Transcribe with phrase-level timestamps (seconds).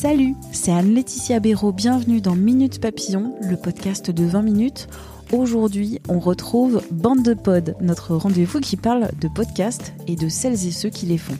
[0.00, 1.72] Salut, c'est Anne-Laetitia Béraud.
[1.72, 4.86] Bienvenue dans Minute Papillon, le podcast de 20 minutes.
[5.32, 10.68] Aujourd'hui, on retrouve Bande de Pod, notre rendez-vous qui parle de podcasts et de celles
[10.68, 11.36] et ceux qui les font.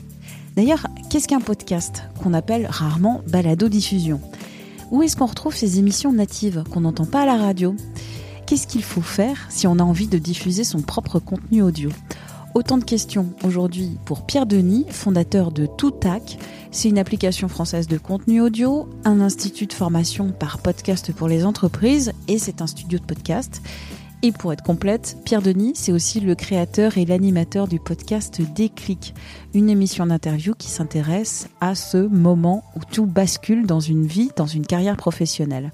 [0.57, 4.19] D'ailleurs, qu'est-ce qu'un podcast qu'on appelle rarement balado-diffusion?
[4.91, 7.77] Où est-ce qu'on retrouve ces émissions natives qu'on n'entend pas à la radio?
[8.45, 11.91] Qu'est-ce qu'il faut faire si on a envie de diffuser son propre contenu audio?
[12.55, 16.37] Autant de questions aujourd'hui pour Pierre Denis, fondateur de Toutac.
[16.71, 21.45] C'est une application française de contenu audio, un institut de formation par podcast pour les
[21.45, 23.61] entreprises et c'est un studio de podcast.
[24.21, 29.13] Et pour être complète, Pierre Denis, c'est aussi le créateur et l'animateur du podcast Déclic,
[29.53, 34.47] une émission d'interview qui s'intéresse à ce moment où tout bascule dans une vie, dans
[34.47, 35.71] une carrière professionnelle.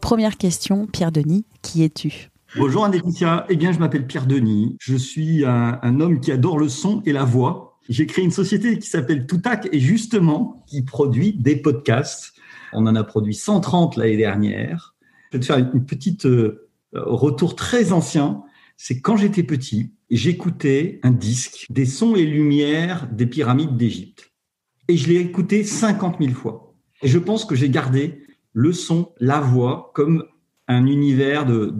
[0.00, 2.31] Première question, Pierre Denis, qui es-tu?
[2.54, 6.68] Bonjour Anne-Laetitia, eh bien je m'appelle Pierre Denis, je suis un, homme qui adore le
[6.68, 7.78] son et la voix.
[7.88, 12.34] J'ai créé une société qui s'appelle Toutac et justement qui produit des podcasts.
[12.74, 14.94] On en a produit 130 l'année dernière.
[15.30, 18.42] Je vais te faire une petite euh, retour très ancien.
[18.76, 24.30] C'est quand j'étais petit, j'écoutais un disque des sons et lumières des pyramides d'Égypte.
[24.88, 26.74] Et je l'ai écouté 50 000 fois.
[27.00, 30.24] Et je pense que j'ai gardé le son, la voix comme
[30.68, 31.70] un univers de,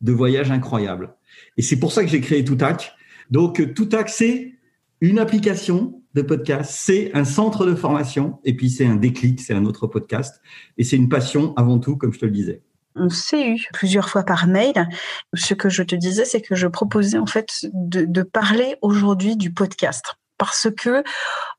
[0.00, 1.14] de, voyage incroyable.
[1.56, 2.94] Et c'est pour ça que j'ai créé Toutac.
[3.30, 4.54] Donc, Toutac, c'est
[5.00, 9.54] une application de podcast, c'est un centre de formation, et puis c'est un déclic, c'est
[9.54, 10.40] un autre podcast,
[10.76, 12.62] et c'est une passion avant tout, comme je te le disais.
[12.94, 14.88] On s'est eu plusieurs fois par mail.
[15.34, 19.52] Ce que je te disais, c'est que je proposais en fait de parler aujourd'hui du
[19.52, 21.02] podcast parce que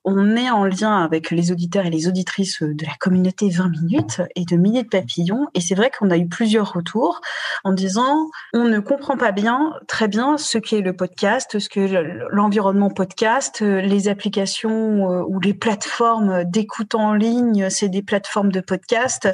[0.05, 4.21] on est en lien avec les auditeurs et les auditrices de la communauté 20 minutes
[4.35, 5.47] et de milliers de papillons.
[5.53, 7.21] Et c'est vrai qu'on a eu plusieurs retours
[7.63, 11.79] en disant on ne comprend pas bien, très bien ce qu'est le podcast, ce que
[12.31, 18.61] l'environnement podcast, les applications euh, ou les plateformes d'écoute en ligne, c'est des plateformes de
[18.61, 19.27] podcast.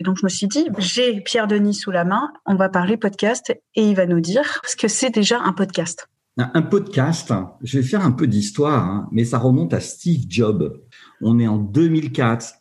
[0.00, 3.50] donc je me suis dit, j'ai Pierre Denis sous la main, on va parler podcast
[3.74, 6.08] et il va nous dire ce que c'est déjà un podcast.
[6.38, 7.30] Un podcast,
[7.62, 10.82] je vais faire un peu d'histoire, hein, mais ça remonte à Steve Jobs.
[11.20, 12.54] On est en 2004.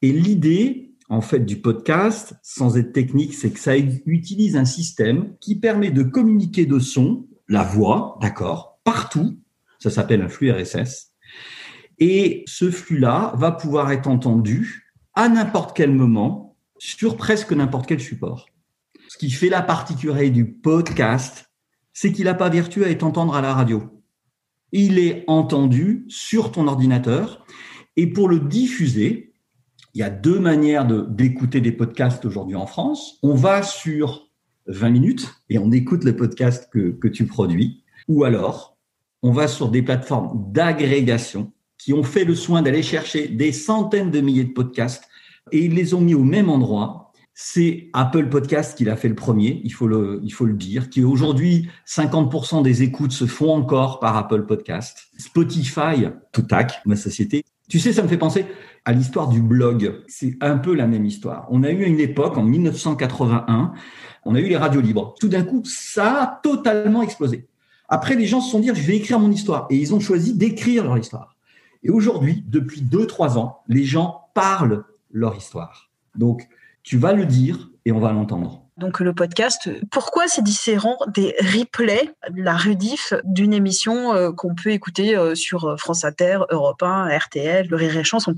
[0.00, 5.36] Et l'idée, en fait, du podcast, sans être technique, c'est que ça utilise un système
[5.40, 9.38] qui permet de communiquer de son, la voix, d'accord, partout.
[9.78, 11.12] Ça s'appelle un flux RSS.
[11.98, 18.00] Et ce flux-là va pouvoir être entendu à n'importe quel moment sur presque n'importe quel
[18.00, 18.46] support.
[19.08, 21.47] Ce qui fait la particularité du podcast,
[22.00, 23.82] c'est qu'il n'a pas vertu à être entendu à la radio.
[24.70, 27.44] Il est entendu sur ton ordinateur.
[27.96, 29.32] Et pour le diffuser,
[29.94, 33.18] il y a deux manières d'écouter des podcasts aujourd'hui en France.
[33.24, 34.30] On va sur
[34.68, 37.82] 20 minutes et on écoute le podcast que, que tu produis.
[38.06, 38.78] Ou alors,
[39.24, 44.12] on va sur des plateformes d'agrégation qui ont fait le soin d'aller chercher des centaines
[44.12, 45.02] de milliers de podcasts
[45.50, 47.07] et ils les ont mis au même endroit
[47.40, 50.90] c'est Apple Podcast qui l'a fait le premier, il faut le, il faut le dire,
[50.90, 55.06] qui aujourd'hui 50% des écoutes se font encore par Apple Podcast.
[55.18, 57.44] Spotify, Toutac, ma société.
[57.68, 58.44] Tu sais, ça me fait penser
[58.84, 60.02] à l'histoire du blog.
[60.08, 61.46] C'est un peu la même histoire.
[61.48, 63.72] On a eu une époque en 1981,
[64.24, 65.14] on a eu les radios libres.
[65.20, 67.46] Tout d'un coup, ça a totalement explosé.
[67.88, 69.68] Après, les gens se sont dit, je vais écrire mon histoire.
[69.70, 71.36] Et ils ont choisi d'écrire leur histoire.
[71.84, 74.82] Et aujourd'hui, depuis deux, trois ans, les gens parlent
[75.12, 75.88] leur histoire.
[76.16, 76.48] Donc,
[76.88, 78.62] tu vas le dire et on va l'entendre.
[78.78, 84.70] Donc le podcast, pourquoi c'est différent des replays, la rediff d'une émission euh, qu'on peut
[84.70, 88.34] écouter euh, sur euh, France Inter, Europe 1, RTL, Le Rire et Chanson?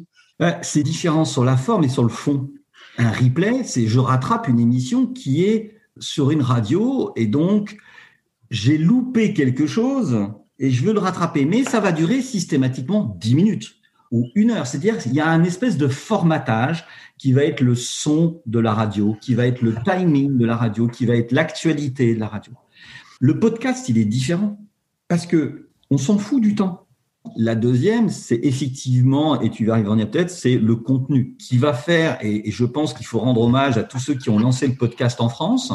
[0.62, 2.50] C'est différent sur la forme et sur le fond.
[2.98, 7.76] Un replay, c'est je rattrape une émission qui est sur une radio et donc
[8.50, 10.26] j'ai loupé quelque chose
[10.58, 13.79] et je veux le rattraper, mais ça va durer systématiquement 10 minutes
[14.10, 14.66] ou une heure.
[14.66, 16.84] C'est-à-dire qu'il y a un espèce de formatage
[17.18, 20.56] qui va être le son de la radio, qui va être le timing de la
[20.56, 22.52] radio, qui va être l'actualité de la radio.
[23.20, 24.58] Le podcast, il est différent
[25.08, 26.86] parce que on s'en fout du temps.
[27.36, 31.74] La deuxième, c'est effectivement, et tu vas y revenir peut-être, c'est le contenu qui va
[31.74, 34.66] faire, et, et je pense qu'il faut rendre hommage à tous ceux qui ont lancé
[34.66, 35.72] le podcast en France.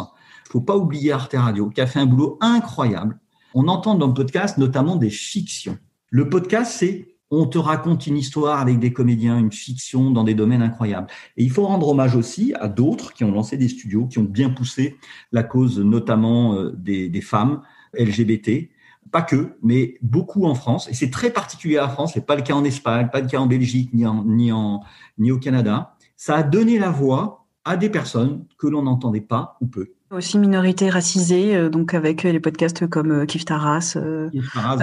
[0.48, 3.20] Il faut pas oublier Arte Radio, qui a fait un boulot incroyable.
[3.54, 5.78] On entend dans le podcast notamment des fictions.
[6.10, 10.34] Le podcast, c'est on te raconte une histoire avec des comédiens, une fiction dans des
[10.34, 11.08] domaines incroyables.
[11.38, 14.24] Et il faut rendre hommage aussi à d'autres qui ont lancé des studios, qui ont
[14.24, 14.98] bien poussé
[15.32, 17.62] la cause notamment euh, des, des femmes
[17.98, 18.70] LGBT.
[19.12, 20.88] Pas que, mais beaucoup en France.
[20.90, 22.12] Et c'est très particulier à la France.
[22.14, 24.82] C'est pas le cas en Espagne, pas le cas en Belgique, ni, en, ni, en,
[25.18, 25.96] ni au Canada.
[26.16, 29.92] Ça a donné la voix à des personnes que l'on n'entendait pas ou peu.
[30.12, 33.98] Aussi minorité racisée, euh, donc avec les podcasts comme euh, Kif Taras.
[34.32, 34.78] Kif Taras,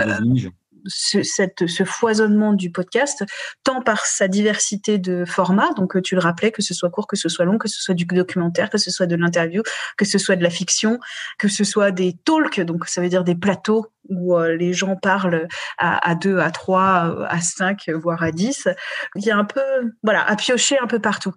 [0.86, 3.24] ce, cette, ce foisonnement du podcast,
[3.64, 7.16] tant par sa diversité de formats, donc tu le rappelais, que ce soit court, que
[7.16, 9.62] ce soit long, que ce soit du documentaire, que ce soit de l'interview,
[9.96, 10.98] que ce soit de la fiction,
[11.38, 14.96] que ce soit des talks, donc ça veut dire des plateaux où euh, les gens
[14.96, 15.46] parlent
[15.78, 18.68] à, à deux, à trois, à cinq, voire à dix.
[19.16, 19.60] Il y a un peu,
[20.02, 21.32] voilà, à piocher un peu partout.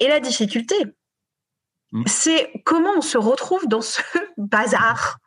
[0.00, 0.74] Et la difficulté,
[1.92, 2.04] mmh.
[2.06, 4.00] c'est comment on se retrouve dans ce
[4.36, 5.18] bazar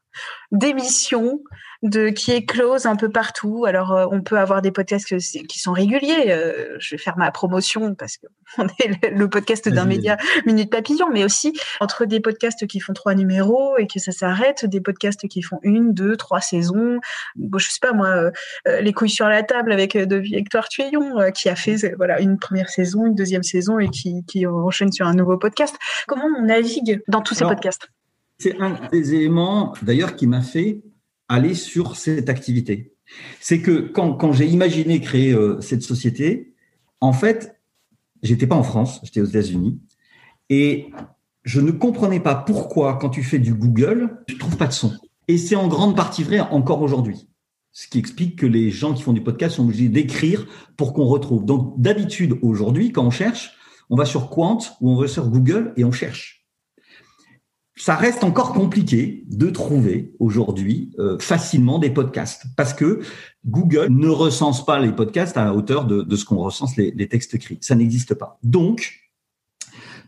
[0.51, 1.39] d'émissions
[1.83, 3.65] de qui est close un peu partout.
[3.65, 5.17] Alors euh, on peut avoir des podcasts
[5.47, 6.25] qui sont réguliers.
[6.27, 10.69] Euh, je vais faire ma promotion parce que on est le, podcast d'un média Minute
[10.69, 14.81] Papillon, mais aussi entre des podcasts qui font trois numéros et que ça s'arrête, des
[14.81, 16.99] podcasts qui font une, deux, trois saisons.
[17.35, 18.31] Bon, je sais pas moi,
[18.67, 22.37] euh, les couilles sur la table avec de Victoire Tuyon qui a fait voilà une
[22.37, 25.75] première saison, une deuxième saison et qui, qui enchaîne sur un nouveau podcast.
[26.07, 27.87] Comment on navigue dans tous ces podcasts?
[28.41, 30.81] c'est un des éléments, d'ailleurs, qui m'a fait
[31.31, 32.93] aller sur cette activité.
[33.39, 36.53] C'est que quand, j'ai imaginé créer euh, cette société,
[36.99, 37.59] en fait,
[38.21, 39.79] j'étais pas en France, j'étais aux États-Unis,
[40.49, 40.91] et
[41.43, 44.93] je ne comprenais pas pourquoi, quand tu fais du Google, tu trouves pas de son.
[45.27, 47.27] Et c'est en grande partie vrai encore aujourd'hui.
[47.71, 50.45] Ce qui explique que les gens qui font du podcast sont obligés d'écrire
[50.75, 51.45] pour qu'on retrouve.
[51.45, 53.53] Donc, d'habitude, aujourd'hui, quand on cherche,
[53.89, 56.40] on va sur Quant ou on va sur Google et on cherche
[57.75, 62.99] ça reste encore compliqué de trouver aujourd'hui euh, facilement des podcasts parce que
[63.45, 67.33] Google ne recense pas les podcasts à la hauteur de, ce qu'on recense les, textes
[67.33, 67.57] écrits.
[67.61, 68.37] Ça n'existe pas.
[68.43, 68.99] Donc,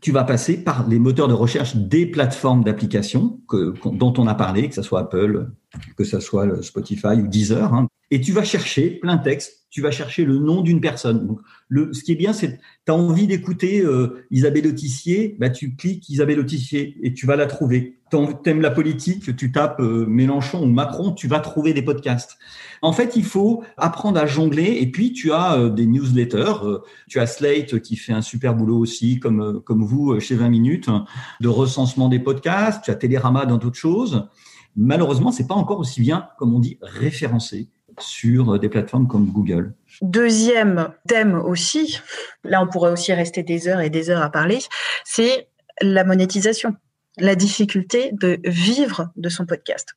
[0.02, 3.40] tu vas passer par les moteurs de recherche des plateformes d'application
[3.86, 5.50] dont on a parlé, que ce soit Apple,
[5.96, 9.82] que ce soit Spotify ou Deezer, hein, et tu vas chercher plein de textes tu
[9.82, 11.26] vas chercher le nom d'une personne.
[11.26, 15.50] Donc, le, ce qui est bien, c'est tu as envie d'écouter euh, Isabelle Autissier, bah,
[15.50, 17.98] tu cliques Isabelle Autissier et tu vas la trouver.
[18.12, 22.38] Tu aimes la politique, tu tapes euh, Mélenchon ou Macron, tu vas trouver des podcasts.
[22.84, 26.54] En fait, il faut apprendre à jongler et puis tu as euh, des newsletters.
[27.10, 30.90] tu as Slate qui fait un super boulot aussi, comme, comme vous chez 20 minutes,
[31.42, 32.84] de recensement des podcasts.
[32.84, 34.30] Tu as Télérama dans d'autres choses.
[34.76, 37.70] Malheureusement, c'est pas encore aussi bien, comme on dit, référencé
[38.00, 39.74] sur des plateformes comme Google.
[40.02, 42.00] Deuxième thème aussi,
[42.44, 44.60] là on pourrait aussi rester des heures et des heures à parler,
[45.06, 45.48] c'est
[45.82, 46.76] la monétisation,
[47.18, 49.90] la difficulté de vivre de son podcast.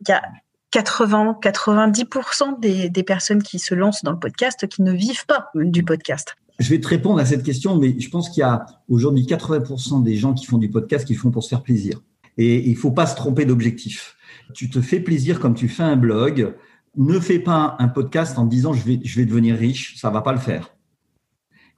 [0.00, 0.22] Il y a
[0.70, 5.50] 80, 90% des, des personnes qui se lancent dans le podcast qui ne vivent pas
[5.54, 6.36] du podcast.
[6.58, 10.02] Je vais te répondre à cette question, mais je pense qu'il y a aujourd'hui 80%
[10.02, 12.00] des gens qui font du podcast qui font pour se faire plaisir.
[12.36, 14.16] Et il faut pas se tromper d'objectif.
[14.54, 16.54] Tu te fais plaisir comme tu fais un blog
[16.96, 20.38] ne fais pas un podcast en disant je vais, devenir riche, ça va pas le
[20.38, 20.74] faire.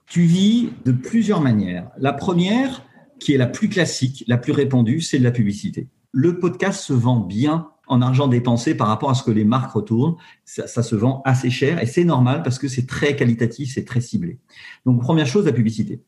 [0.07, 1.89] Tu vis de plusieurs manières.
[1.97, 2.83] La première,
[3.19, 5.87] qui est la plus classique, la plus répandue, c'est de la publicité.
[6.11, 9.71] Le podcast se vend bien en argent dépensé par rapport à ce que les marques
[9.71, 10.15] retournent.
[10.45, 14.01] Ça, se vend assez cher et c'est normal parce que c'est très qualitatif, c'est très
[14.01, 14.39] ciblé.
[14.85, 16.01] Donc, première chose, la publicité.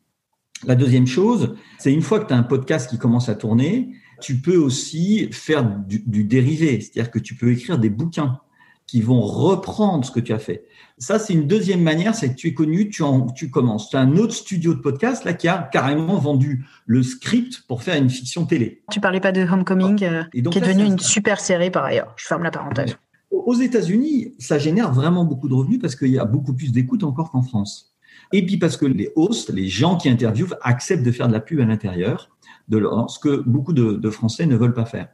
[0.66, 3.90] La deuxième chose, c'est une fois que tu as un podcast qui commence à tourner,
[4.20, 8.40] tu peux aussi faire du dérivé, c'est-à-dire que tu peux écrire des bouquins
[8.86, 10.64] qui vont reprendre ce que tu as fait.
[10.98, 13.88] Ça, c'est une deuxième manière, c'est que tu es connu, tu, en, tu commences.
[13.88, 17.82] Tu as un autre studio de podcast là qui a carrément vendu le script pour
[17.82, 18.82] faire une fiction télé.
[18.90, 22.12] Tu parlais pas de Homecoming, euh, qui est devenu une super série par ailleurs.
[22.16, 22.96] Je ferme la parenthèse.
[23.30, 27.02] Aux États-Unis, ça génère vraiment beaucoup de revenus parce qu'il y a beaucoup plus d'écoute
[27.02, 27.94] encore qu'en France.
[28.32, 31.40] Et puis parce que les hosts, les gens qui interviewent, acceptent de faire de la
[31.40, 32.30] pub à l'intérieur,
[32.68, 35.08] de ce que beaucoup de, de Français ne veulent pas faire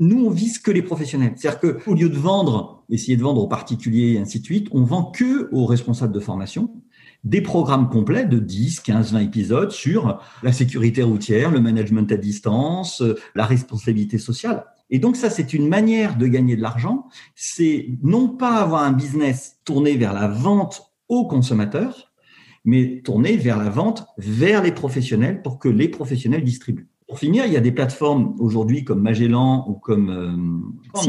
[0.00, 1.34] nous, on vise que les professionnels.
[1.36, 4.82] C'est-à-dire qu'au lieu de vendre, essayer de vendre aux particuliers et ainsi de suite, on
[4.82, 6.70] vend que aux responsables de formation
[7.22, 12.16] des programmes complets de 10, 15, 20 épisodes sur la sécurité routière, le management à
[12.16, 13.02] distance,
[13.34, 14.64] la responsabilité sociale.
[14.88, 17.08] Et donc ça, c'est une manière de gagner de l'argent.
[17.34, 22.10] C'est non pas avoir un business tourné vers la vente aux consommateurs,
[22.64, 26.88] mais tourné vers la vente vers les professionnels pour que les professionnels distribuent.
[27.10, 31.00] Pour finir, il y a des plateformes aujourd'hui comme Magellan ou comme euh,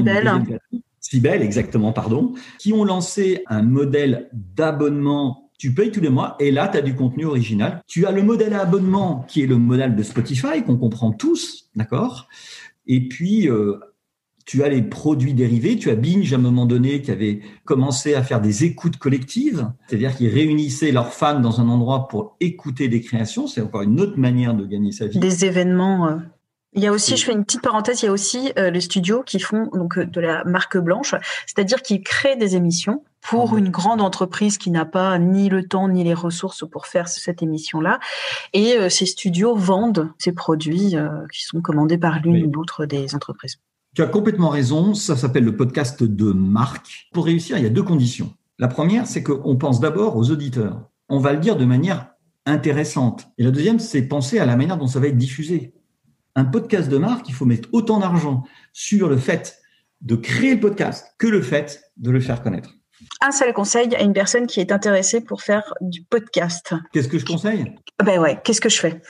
[1.00, 1.44] Cybelle.
[1.44, 5.52] exactement, pardon, qui ont lancé un modèle d'abonnement.
[5.60, 7.84] Tu payes tous les mois et là, tu as du contenu original.
[7.86, 11.70] Tu as le modèle à abonnement qui est le modèle de Spotify qu'on comprend tous,
[11.76, 12.28] d'accord?
[12.88, 13.78] Et puis, euh,
[14.52, 15.78] tu as les produits dérivés.
[15.78, 19.72] Tu as Binge à un moment donné qui avait commencé à faire des écoutes collectives,
[19.88, 23.48] c'est-à-dire qu'ils réunissaient leurs fans dans un endroit pour écouter des créations.
[23.48, 25.20] C'est encore une autre manière de gagner sa vie.
[25.20, 26.10] Des événements.
[26.10, 26.16] Euh.
[26.74, 28.82] Il y a aussi, je fais une petite parenthèse, il y a aussi euh, les
[28.82, 31.16] studios qui font donc de la marque blanche,
[31.46, 35.88] c'est-à-dire qu'ils créent des émissions pour une grande entreprise qui n'a pas ni le temps
[35.88, 38.02] ni les ressources pour faire cette émission-là.
[38.52, 42.86] Et euh, ces studios vendent ces produits euh, qui sont commandés par l'une ou l'autre
[42.86, 43.60] des entreprises.
[43.94, 47.10] Tu as complètement raison, ça s'appelle le podcast de marque.
[47.12, 48.34] Pour réussir, il y a deux conditions.
[48.58, 50.90] La première, c'est qu'on pense d'abord aux auditeurs.
[51.10, 52.12] On va le dire de manière
[52.46, 53.28] intéressante.
[53.38, 55.74] Et la deuxième, c'est penser à la manière dont ça va être diffusé.
[56.36, 59.60] Un podcast de marque, il faut mettre autant d'argent sur le fait
[60.00, 62.74] de créer le podcast que le fait de le faire connaître
[63.20, 67.20] un seul conseil à une personne qui est intéressée pour faire du podcast Qu'est-ce que
[67.20, 67.76] je conseille?
[68.04, 69.02] Ben ouais, qu'est-ce que je fais?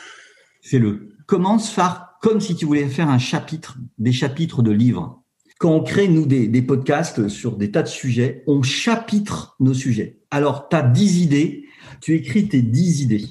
[0.62, 1.10] Fais-le.
[1.28, 5.24] Commence par comme si tu voulais faire un chapitre, des chapitres de livres.
[5.60, 10.20] Quand on crée, nous, des, podcasts sur des tas de sujets, on chapitre nos sujets.
[10.32, 11.66] Alors, tu as 10 idées,
[12.00, 13.26] tu écris tes 10 idées.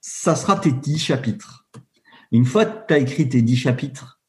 [0.00, 1.66] Ça sera tes 10 chapitres.
[2.30, 4.20] Une fois que tu as écrit tes 10 chapitres,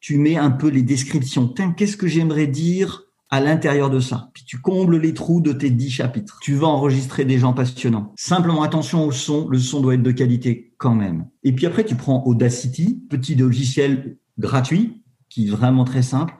[0.00, 1.52] tu mets un peu les descriptions.
[1.76, 3.04] Qu'est-ce que j'aimerais dire?
[3.30, 4.30] À l'intérieur de ça.
[4.34, 6.38] Puis tu combles les trous de tes dix chapitres.
[6.42, 8.12] Tu vas enregistrer des gens passionnants.
[8.16, 9.48] Simplement attention au son.
[9.48, 11.28] Le son doit être de qualité quand même.
[11.44, 16.34] Et puis après, tu prends Audacity, petit logiciel gratuit, qui est vraiment très simple.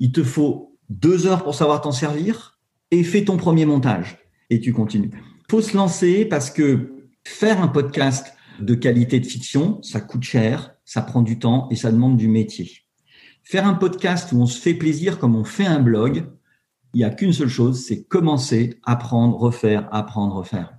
[0.00, 2.58] Il te faut deux heures pour savoir t'en servir
[2.90, 4.18] et fais ton premier montage.
[4.50, 5.10] Et tu continues.
[5.50, 10.74] Faut se lancer parce que faire un podcast de qualité de fiction, ça coûte cher,
[10.84, 12.70] ça prend du temps et ça demande du métier.
[13.44, 16.24] Faire un podcast où on se fait plaisir comme on fait un blog,
[16.94, 20.74] il n'y a qu'une seule chose, c'est commencer, apprendre, refaire, apprendre, refaire.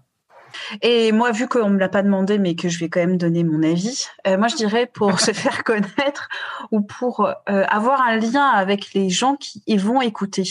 [0.81, 3.17] Et moi, vu qu'on ne me l'a pas demandé, mais que je vais quand même
[3.17, 6.29] donner mon avis, euh, moi je dirais pour se faire connaître
[6.71, 7.33] ou pour euh,
[7.67, 10.43] avoir un lien avec les gens qui vont écouter.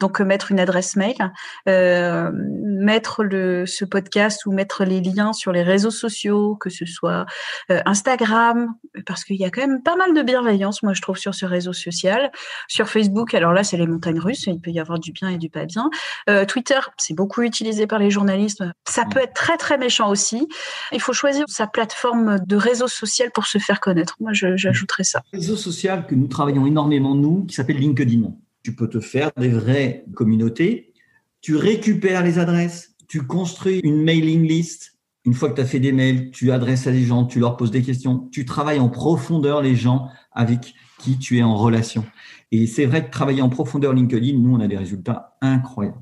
[0.00, 1.16] Donc euh, mettre une adresse mail,
[1.68, 6.86] euh, mettre le, ce podcast ou mettre les liens sur les réseaux sociaux, que ce
[6.86, 7.26] soit
[7.70, 8.74] euh, Instagram,
[9.06, 11.46] parce qu'il y a quand même pas mal de bienveillance, moi je trouve, sur ce
[11.46, 12.32] réseau social.
[12.68, 15.38] Sur Facebook, alors là c'est les montagnes russes, il peut y avoir du bien et
[15.38, 15.90] du pas bien.
[16.28, 18.64] Euh, Twitter, c'est beaucoup utilisé par les journalistes.
[18.88, 20.48] Ça peut être très très méchant aussi.
[20.92, 24.16] Il faut choisir sa plateforme de réseau social pour se faire connaître.
[24.20, 25.22] Moi j'ajouterais ça.
[25.32, 28.32] Réseau social que nous travaillons énormément nous, qui s'appelle LinkedIn.
[28.62, 30.92] Tu peux te faire des vraies communautés.
[31.40, 32.94] Tu récupères les adresses.
[33.08, 34.98] Tu construis une mailing list.
[35.24, 37.56] Une fois que tu as fait des mails, tu adresses à des gens, tu leur
[37.56, 38.28] poses des questions.
[38.32, 42.04] Tu travailles en profondeur les gens avec qui tu es en relation.
[42.52, 45.98] Et c'est vrai que travailler en profondeur LinkedIn, nous, on a des résultats incroyables.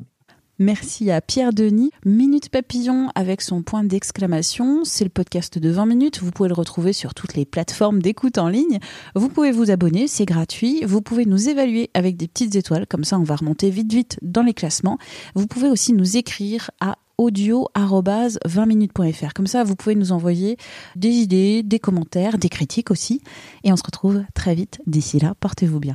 [0.61, 1.93] Merci à Pierre Denis.
[2.05, 4.85] Minute Papillon avec son point d'exclamation.
[4.85, 6.21] C'est le podcast de 20 minutes.
[6.21, 8.81] Vous pouvez le retrouver sur toutes les plateformes d'écoute en ligne.
[9.15, 10.83] Vous pouvez vous abonner, c'est gratuit.
[10.85, 12.89] Vous pouvez nous évaluer avec des petites étoiles.
[12.89, 14.99] Comme ça, on va remonter vite, vite dans les classements.
[15.37, 19.35] Vous pouvez aussi nous écrire à audio-20minutes.fr.
[19.35, 20.57] Comme ça, vous pouvez nous envoyer
[20.97, 23.21] des idées, des commentaires, des critiques aussi.
[23.63, 24.81] Et on se retrouve très vite.
[24.89, 25.95] D'ici là, portez-vous bien.